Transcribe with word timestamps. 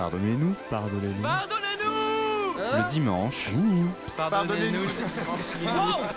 Pardonnez-nous, 0.00 0.54
pardonnez-nous. 0.70 1.22
Pardonnez-nous. 1.22 2.56
Le 2.56 2.90
dimanche. 2.90 3.50
Pardonnez-nous. 4.16 4.86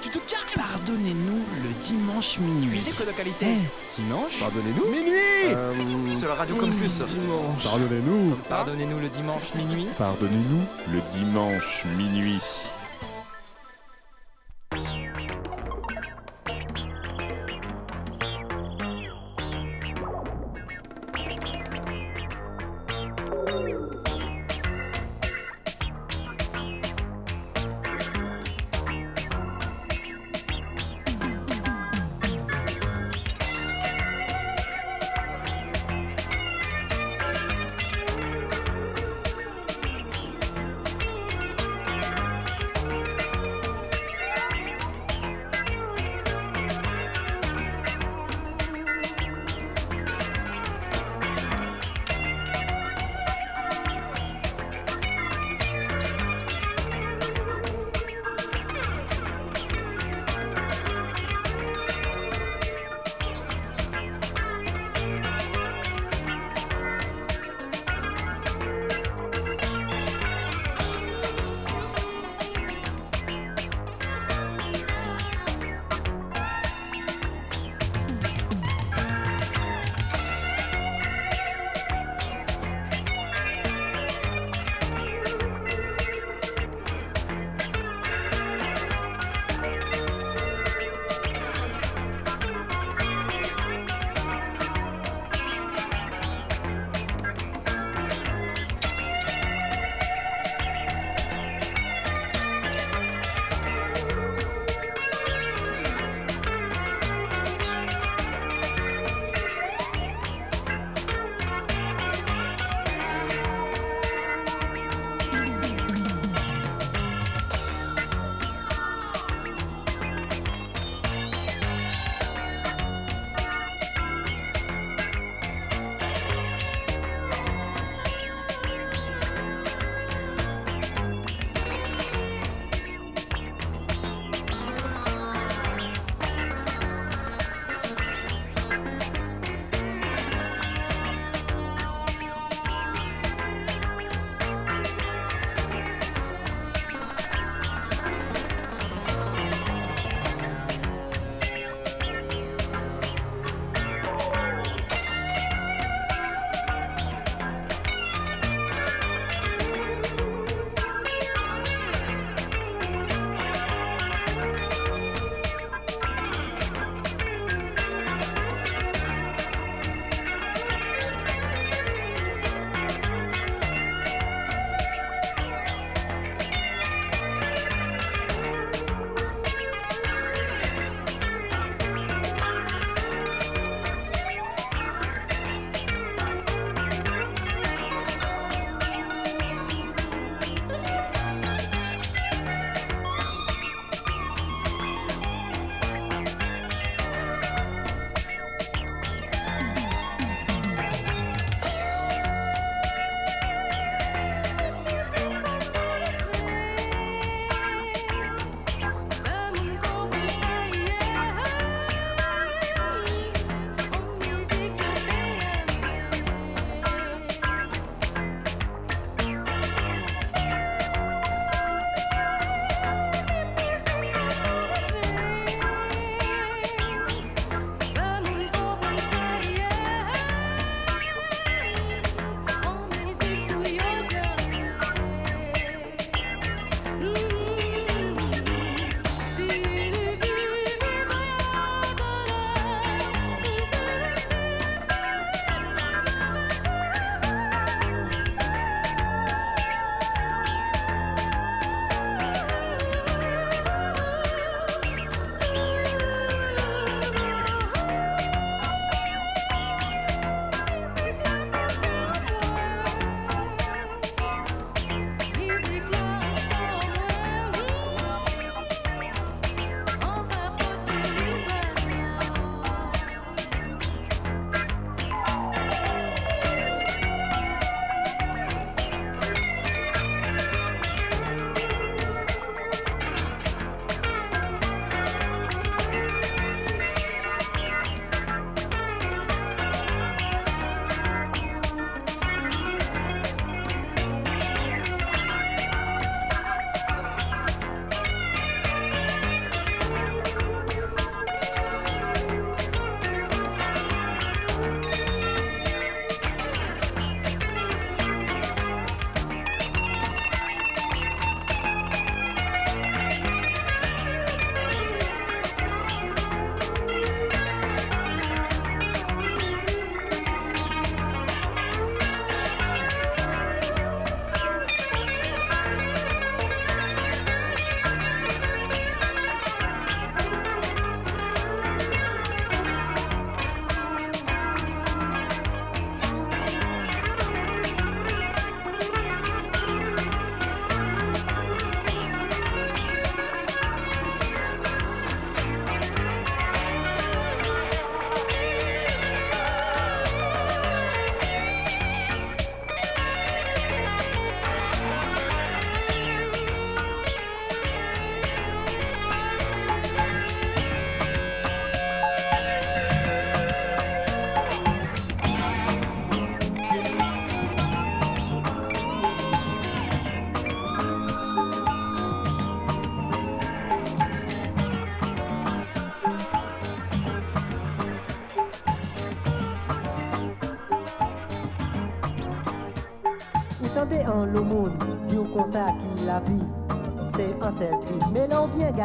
Tu 0.01 0.09
te 0.09 0.19
calmes 0.19 0.55
Pardonnez-nous 0.55 1.43
le 1.61 1.83
dimanche 1.83 2.39
minuit. 2.39 2.77
Musique 2.77 3.05
de 3.05 3.11
qualité. 3.11 3.57
Dimanche 3.97 4.39
Pardonnez-nous. 4.39 4.89
Minuit. 4.89 5.49
Euh, 5.49 6.11
Sur 6.11 6.29
la 6.29 6.35
radio 6.35 6.55
Campus 6.55 7.01
Dimanche. 7.01 7.63
Pardonnez-nous. 7.65 8.37
Pardonnez-nous 8.47 8.99
le 8.99 9.09
dimanche 9.09 9.53
minuit. 9.55 9.87
Pardonnez-nous 9.97 10.63
le 10.93 11.01
dimanche 11.11 11.83
minuit. 11.97 12.39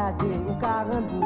cadê 0.09 0.25
o 0.49 0.55
carango? 0.55 1.18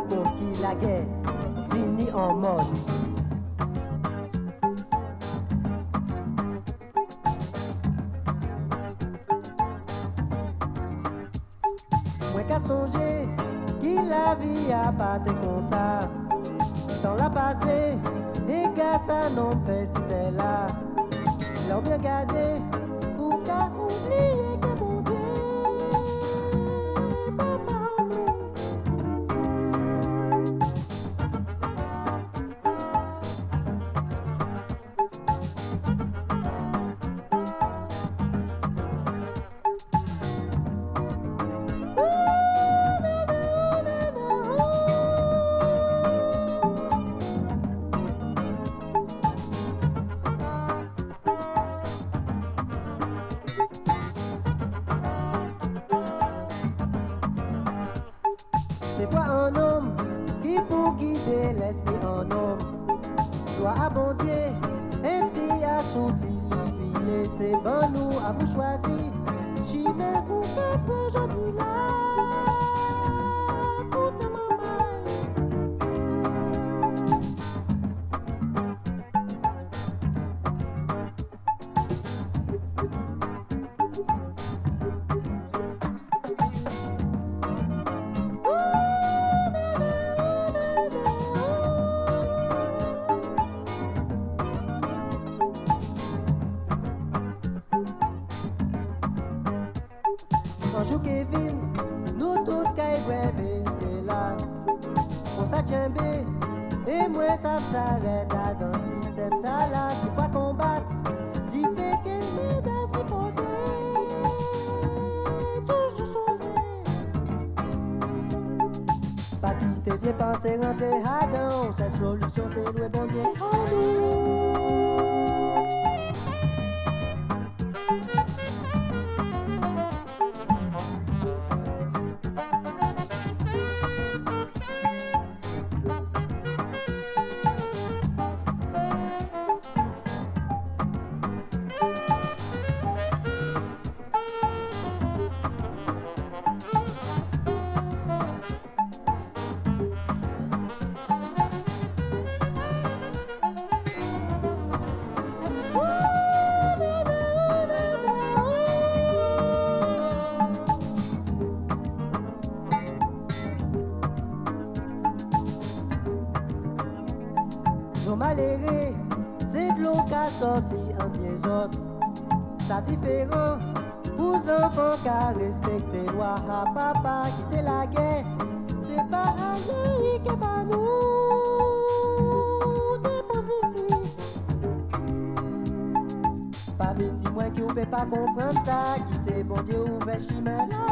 nasty 190.23 190.41
man. 190.41 190.82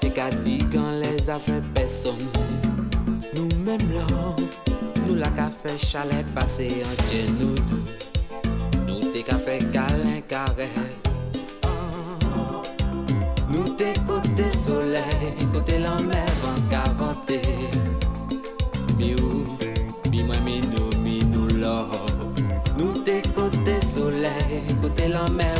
Pati 0.00 0.16
ka 0.16 0.32
di 0.44 0.56
kan 0.72 0.96
les 0.96 1.28
afre 1.28 1.60
peson 1.76 2.16
Nou 3.36 3.44
men 3.60 3.82
lor 3.92 4.40
Nou 5.04 5.12
la 5.20 5.28
ka 5.36 5.50
fe 5.60 5.74
chalet 5.76 6.24
pase 6.32 6.68
an 6.88 6.96
genoud 7.10 7.68
Nou 8.86 9.12
te 9.12 9.20
ka 9.28 9.36
fe 9.44 9.58
kalen 9.76 10.24
kares 10.30 11.04
Nou 13.52 13.66
te 13.76 13.92
kote 14.08 14.48
soley 14.64 15.36
Kote 15.52 15.76
lan 15.84 16.08
mer 16.08 16.32
an 16.48 16.64
karante 16.72 17.42
Mi 18.96 19.12
ou, 19.20 19.44
mi 20.08 20.24
mwen, 20.24 20.40
mi 20.48 20.62
nou, 20.72 20.88
mi 21.04 21.20
nou 21.28 21.44
lor 21.60 21.92
Nou 22.80 23.04
te 23.04 23.20
kote 23.36 23.76
soley 23.84 24.64
Kote 24.80 25.12
lan 25.12 25.36
mer 25.36 25.59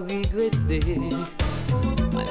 regretter. 0.00 1.10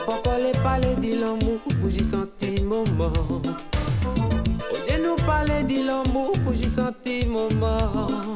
Pourquoi 0.05 0.38
les 0.38 0.51
parler 0.63 0.95
de 0.95 1.19
l'amour 1.19 1.59
pour 1.79 1.89
j'y 1.89 2.03
senti 2.03 2.62
mon 2.63 2.83
mort 2.95 3.41
Au 4.71 4.91
lieu 4.91 5.03
nous 5.03 5.15
parler 5.25 5.63
de 5.63 5.86
l'amour 5.86 6.31
pour 6.43 6.53
j'y 6.53 6.69
senti 6.69 7.25
mon 7.25 7.47
mort 7.55 8.36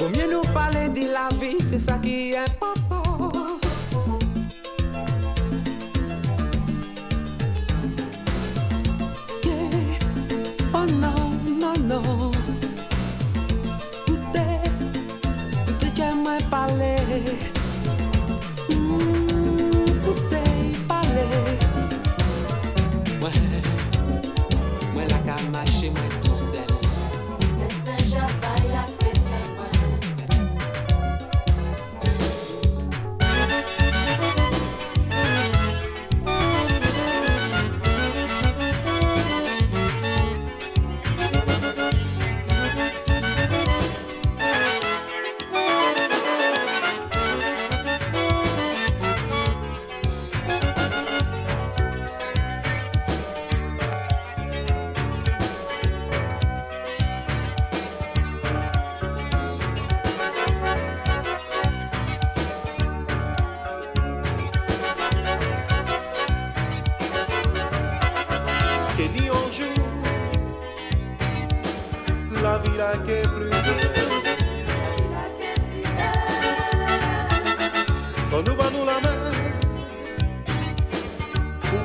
Au 0.00 0.08
mieux 0.08 0.30
nous 0.30 0.52
parler 0.52 0.88
de 0.88 1.12
la 1.12 1.28
vie, 1.40 1.56
c'est 1.70 1.78
ça 1.78 1.98
qui 1.98 2.32
est 2.32 2.38
important. 2.38 2.87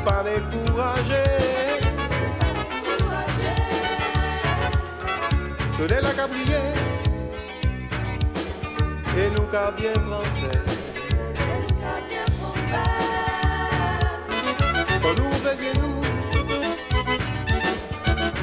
pas 0.04 0.24
décourager. 0.24 1.30
Soleil 5.70 6.02
la 6.02 6.14
cabrier 6.14 6.66
et 9.18 9.30
nous 9.36 9.48
qu'a 9.52 9.72
bien 9.72 9.94
fait. 10.40 10.60
Faut 15.02 15.16
nous 15.16 15.30
baiser 15.44 15.74
nous 15.82 16.02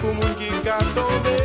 pour 0.01 0.14
mon 0.14 0.35
qui 0.35 0.51
qu'a 0.64 0.79
tombé. 0.94 1.38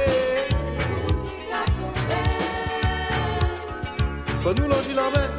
Faut 4.42 4.54
nous 4.54 4.68
longer 4.68 4.94
la 4.96 5.10
main 5.14 5.30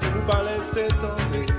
pour 0.00 0.22
pas 0.22 0.42
laisser 0.44 0.88
tomber. 0.88 1.51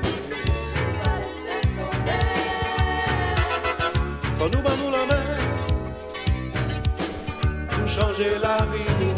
quand 4.44 4.50
nous 4.50 4.62
battons 4.62 4.92
la 4.92 5.06
main 5.06 5.24
pour 7.70 7.88
changer 7.88 8.32
la 8.42 8.58
vie. 8.66 9.13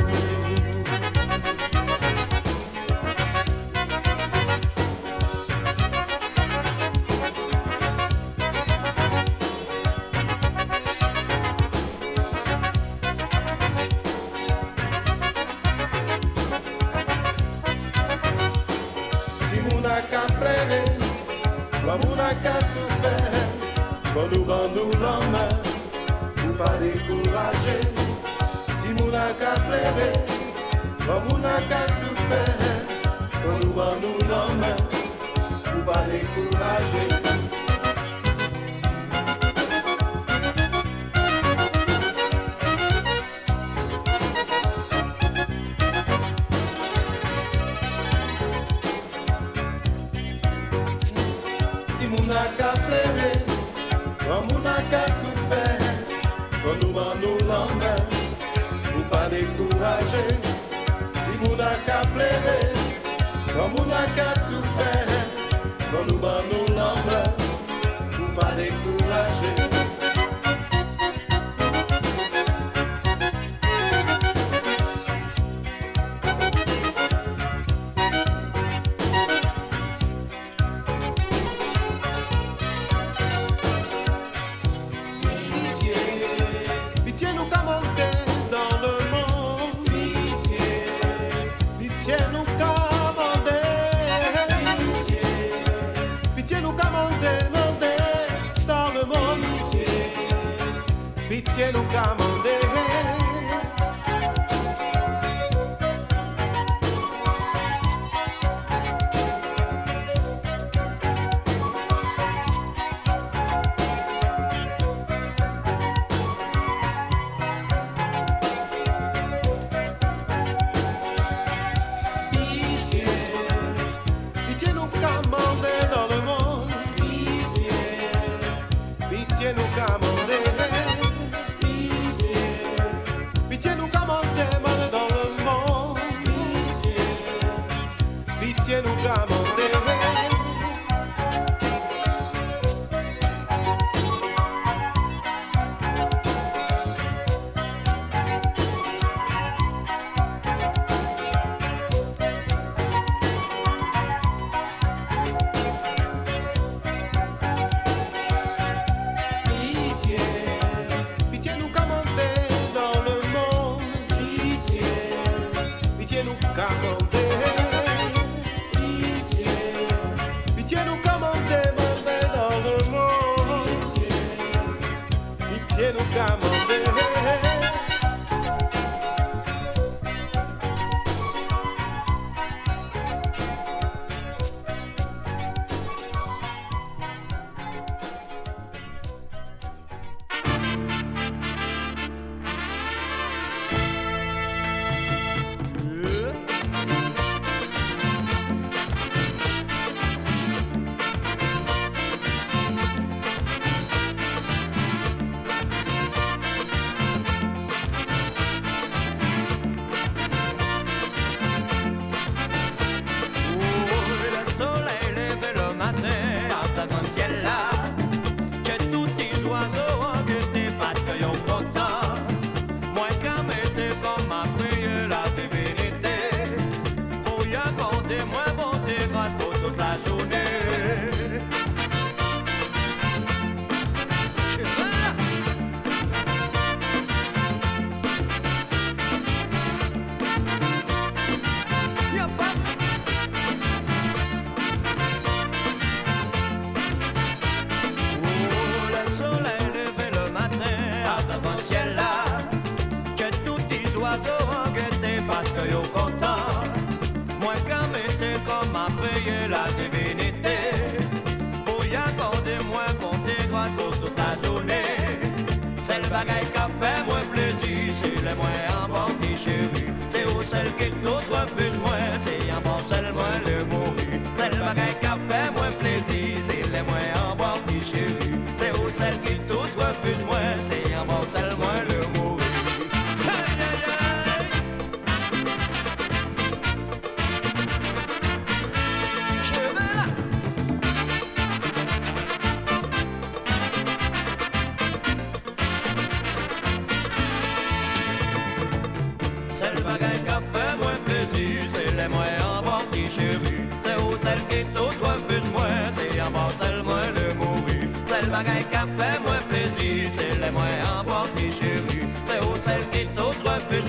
bagay 308.36 308.64
ka 308.72 308.84
fè 308.98 309.10
mwen 309.24 309.44
plezi 309.50 309.92
Se 310.16 310.28
lè 310.42 310.50
mwen 310.56 310.82
an 310.90 311.04
ki 311.38 311.48
chéri 311.58 312.02
Se 312.28 312.40
ou 312.44 312.60
sel 312.68 312.84
ki 312.92 313.08
tout 313.16 313.46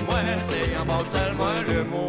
mwen 0.07 0.43
Se 0.51 0.61
le 1.67 1.83
mou 1.91 2.06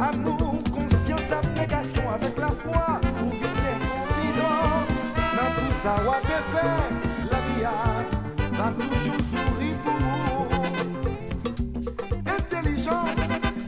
Amour, 0.00 0.62
conscience, 0.72 1.32
abnégation 1.32 2.02
avec 2.10 2.36
la 2.38 2.48
foi. 2.48 3.00
Ouvrir 3.22 3.50
confidence. 3.78 4.94
Dans 5.36 5.52
tout 5.54 5.72
ça, 5.82 5.94
on 6.06 6.12
faire 6.52 6.84
la 7.30 7.40
vie. 7.46 7.66
Va 8.52 8.68
toujours 8.72 9.20
sourire 9.30 9.78
pour 9.84 10.00
Intelligence, 12.26 13.24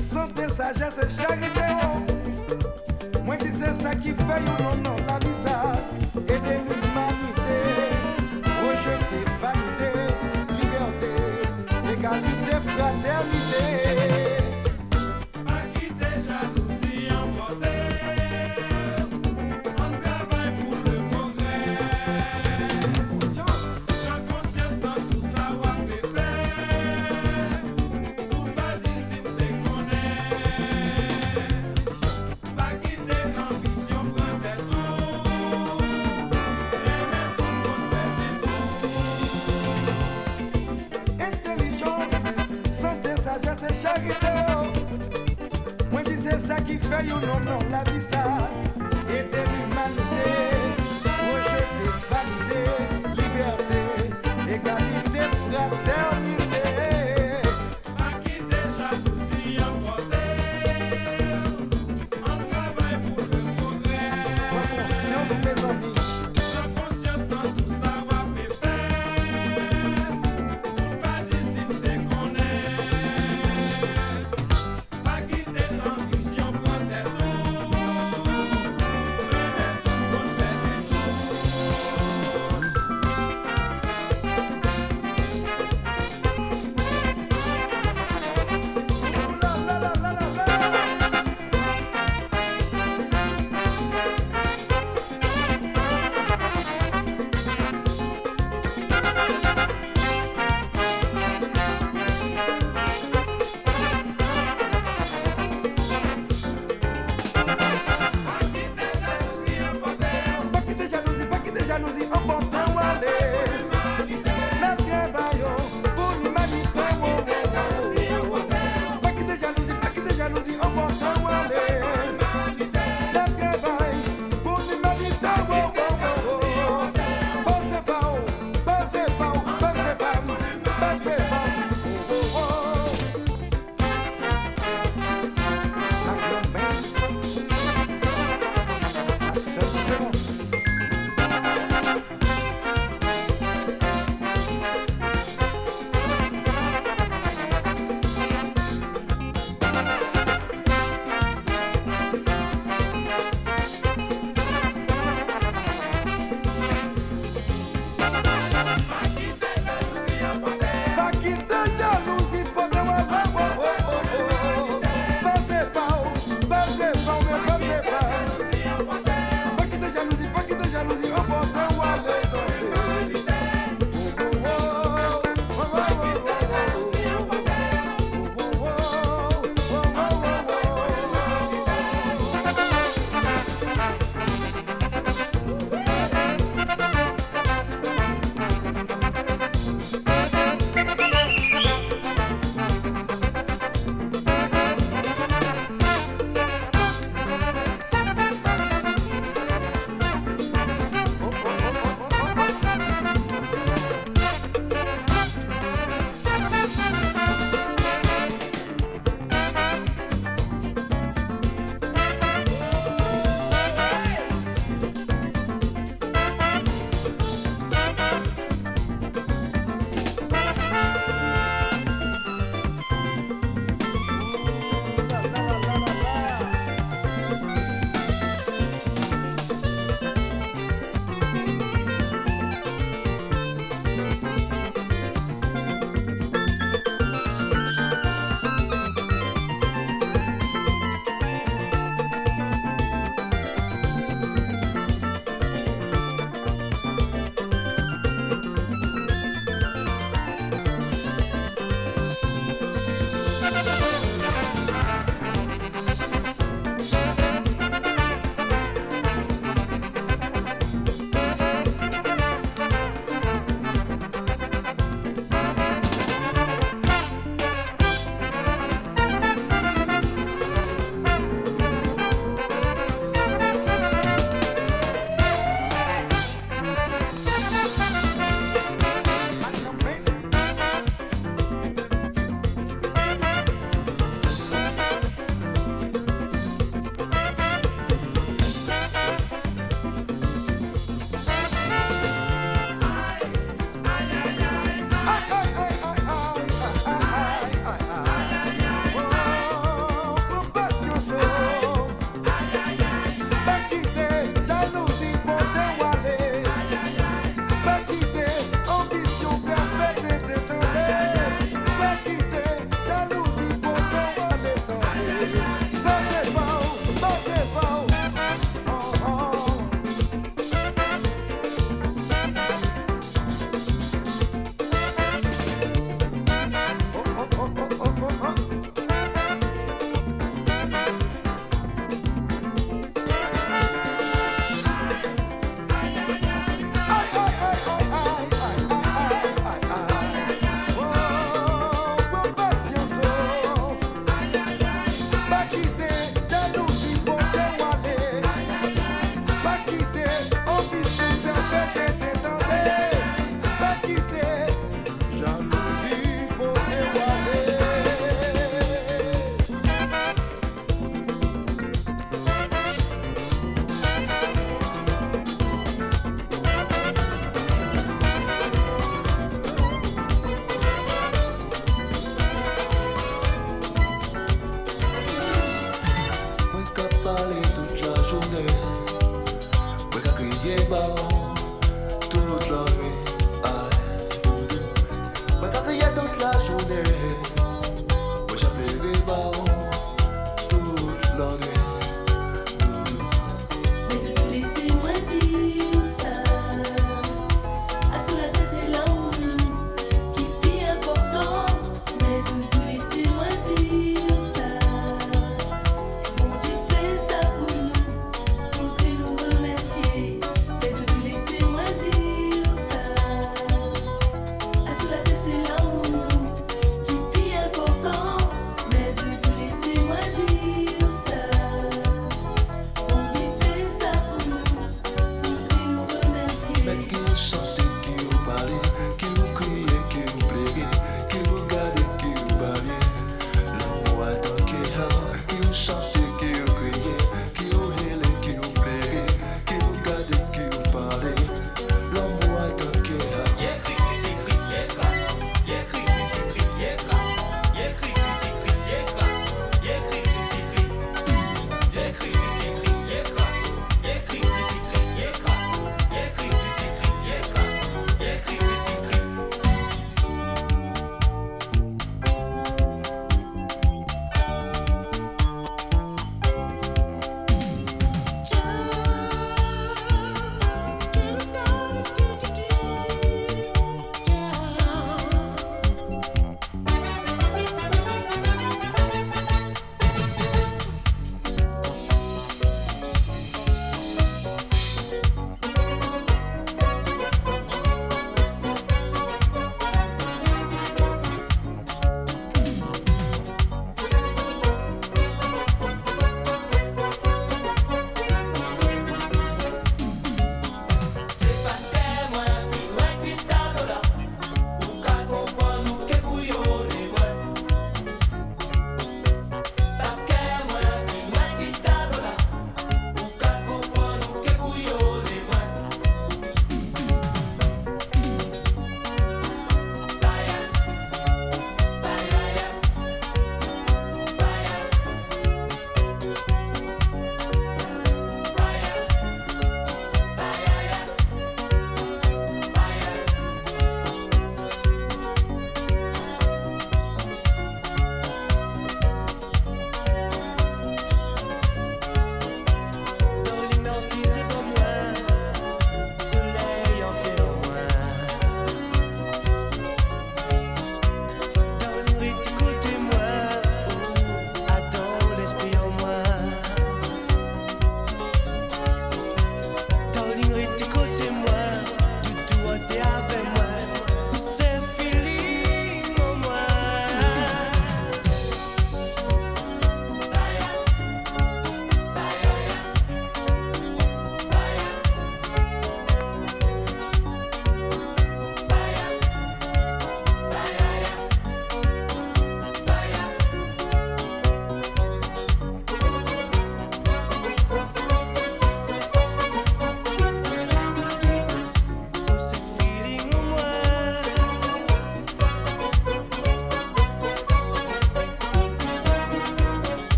santé, 0.00 0.48
sagesse 0.54 0.98
et 1.02 1.10
charité. 1.22 1.68
Oh. 1.82 3.22
Moi, 3.24 3.36
c'est 3.40 3.82
ça 3.82 3.94
qui 3.94 4.10
fait 4.10 4.42
un 4.46 4.64
homme. 4.64 4.87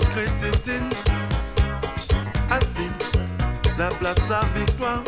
prététine 0.00 0.90
Assis, 2.50 2.90
la 3.78 3.88
place 3.88 4.16
la 4.28 4.40
victoire 4.58 5.02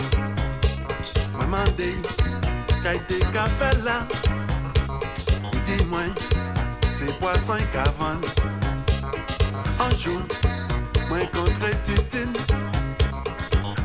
Maman 1.38 1.64
dit, 1.76 1.97
qu'a 2.82 2.95
été 2.95 3.18
café 3.32 3.82
là. 3.84 4.07
Dis-moi, 5.66 6.05
c'est 6.97 7.18
poisson 7.18 7.57
et 7.57 7.64
qu'avant 7.72 8.20
Un 9.80 9.99
jour, 9.99 10.20
moi 11.09 11.18
contre 11.32 11.70
titine 11.84 12.32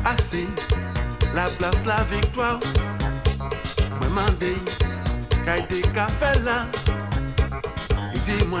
Assis, 0.04 0.48
la 1.34 1.50
place 1.50 1.84
la 1.84 2.04
victoire 2.04 2.60
Maman 4.00 4.30
dit, 4.38 4.60
qu'a 5.44 5.58
été 5.58 5.80
café 5.82 6.38
là. 6.44 6.66
Dis-moi 8.24 8.60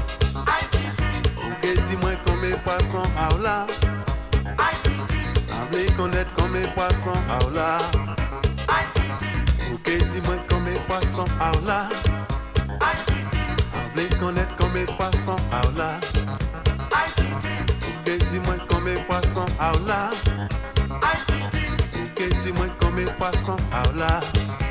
connaître 1.61 2.23
combien 2.25 2.57
poisson 2.57 3.03
à 3.19 3.29
là. 3.43 3.65
Ok, 3.71 3.71
dis-moi 3.77 3.95
combien 4.07 4.23
poisson 4.45 5.25
à 5.39 5.51
là. 5.65 5.77
Avle 5.77 5.87
connaître 5.97 6.31
combien 6.37 6.63
poisson 6.65 7.13
à 7.29 7.39
là. 7.53 7.77
Ok, 9.73 9.87
dis-moi 10.11 10.35
combien 10.49 10.73
poisson 10.87 11.25
à 11.39 11.51
là. 11.65 11.89
Avle 13.73 14.19
connaître 14.19 14.55
combien 14.57 14.85
poisson 14.85 15.35
à 15.51 15.61
là. 15.77 15.99
Ok, 17.87 18.07
dis-moi 18.31 18.55
combien 18.67 18.95
poisson 19.03 19.45
à 19.59 19.71
là. 19.87 20.09
Ok, 22.01 22.19
dis-moi 22.41 22.67
combien 22.79 23.05
poisson 23.19 23.57
à 23.71 23.83
là. 23.97 24.19
Mes 24.61 24.70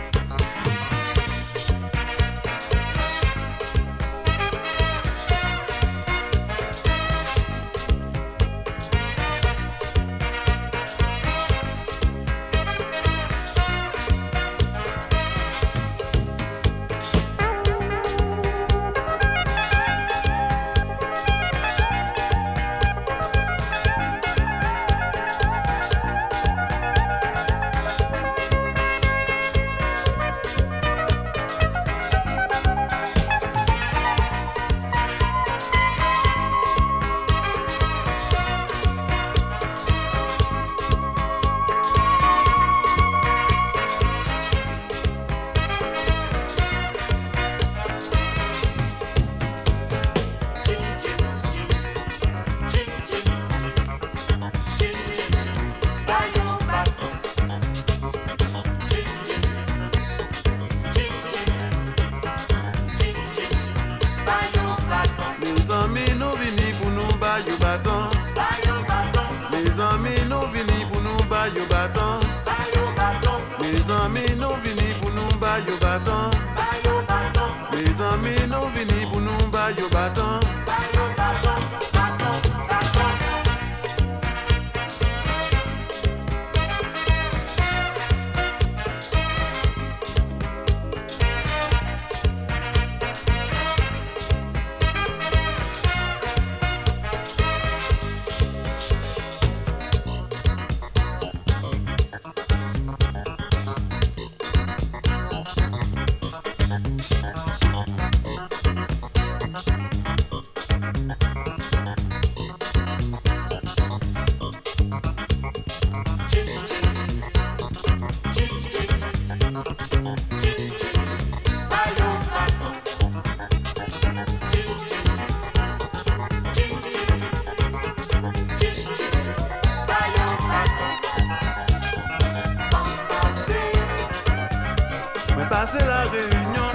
réunion. 136.08 136.70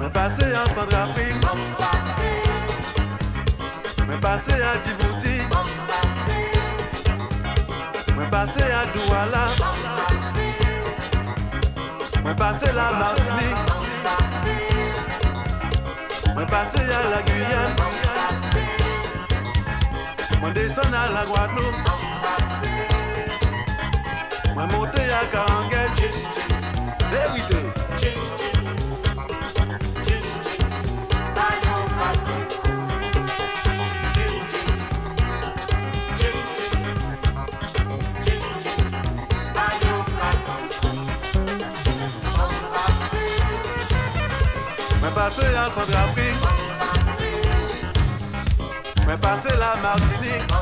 Mais 0.00 0.10
passer 0.10 0.52
en 0.56 0.66
Centrafrique. 0.74 1.34
Mais 4.08 4.16
passer 4.18 4.52
à 4.52 4.74
Djibouti. 4.82 5.40
Mais 8.18 8.26
passer 8.30 8.62
à 8.62 8.86
Douala. 8.94 9.46
Mais 12.24 12.34
passer 12.34 12.72
la 12.72 12.92
Martinique. 12.92 13.56
Mais 16.36 16.46
passer 16.46 16.80
à 16.80 17.10
la 17.10 17.22
Guyane. 17.22 17.76
Moi 20.40 20.50
descendre 20.50 20.96
à 20.96 21.12
la 21.12 21.24
Guadeloupe. 21.24 22.11
Vérité. 27.10 27.56
Mais 45.02 45.10
passer 45.14 45.54
à 45.56 45.66
Centrafrique. 45.70 46.36
Passer 49.20 49.56
la 49.58 49.76
Martinique. 49.82 50.52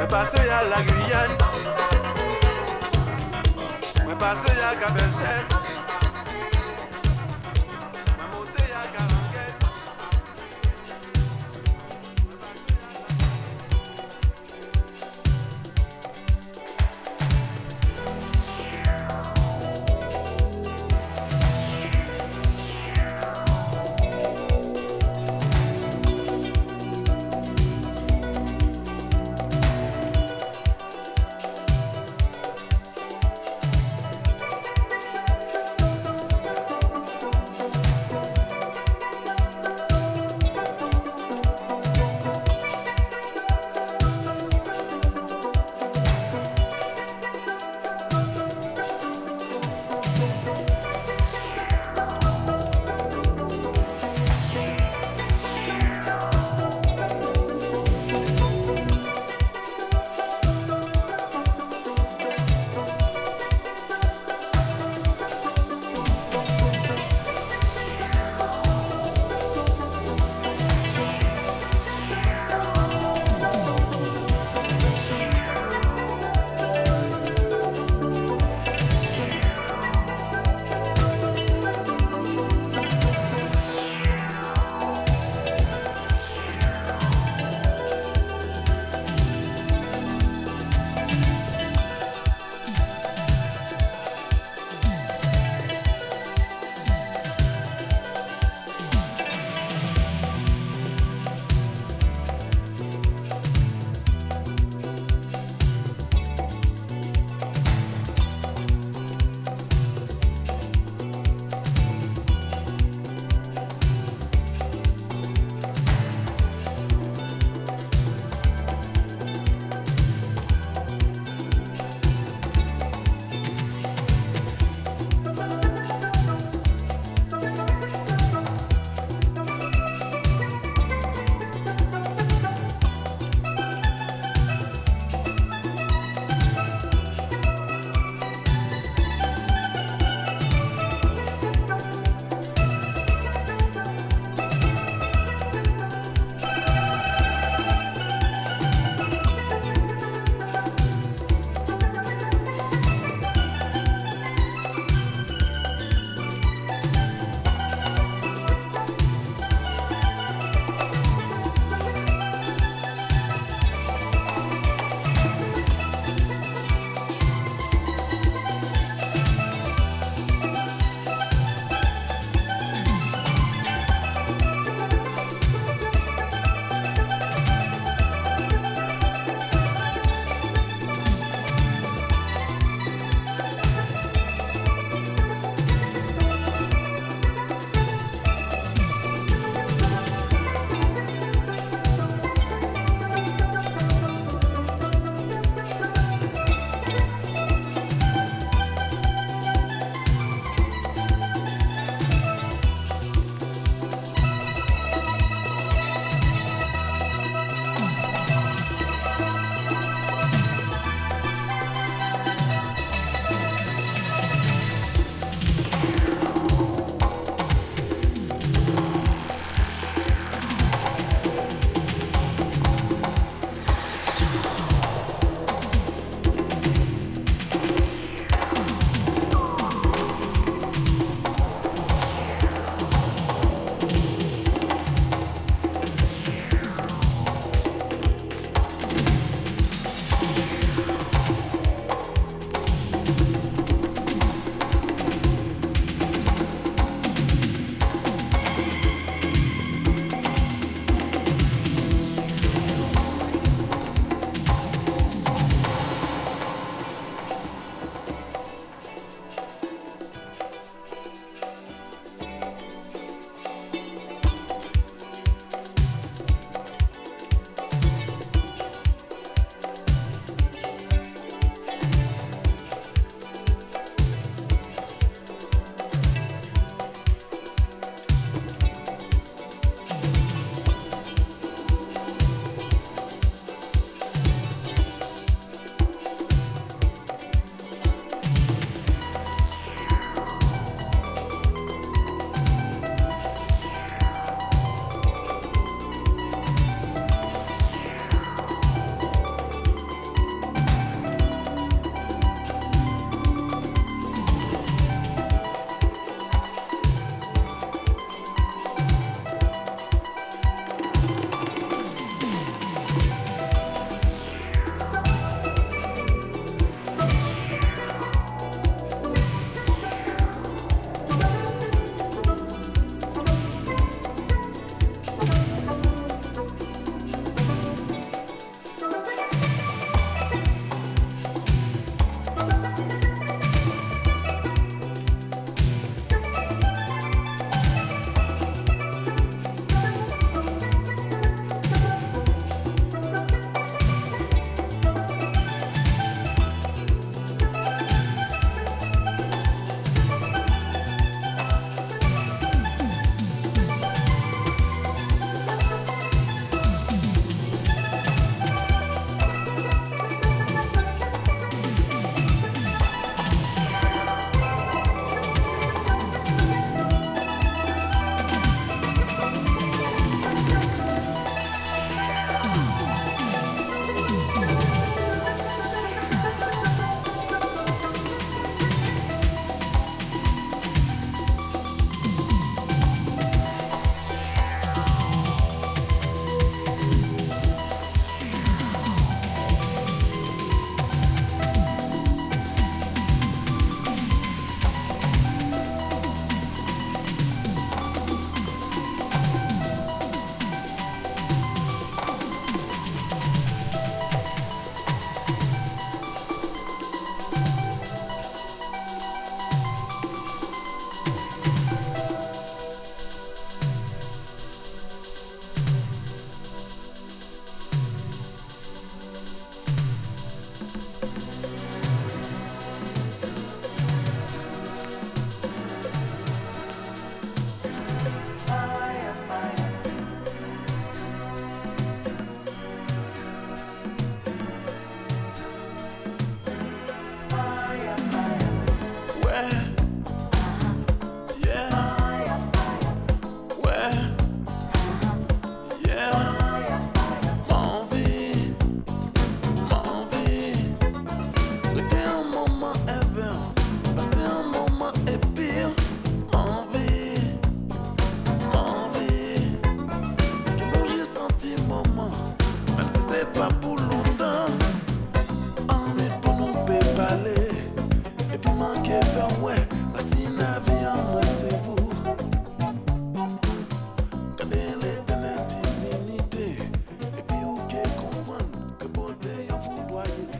Mais 0.00 0.06
passer 0.06 0.38
à 0.38 0.64
la 0.64 0.80
Guyane. 0.82 1.36
Mais 4.08 4.14
passer 4.14 4.58
à 4.62 4.74
Cap-Vert. 4.74 5.79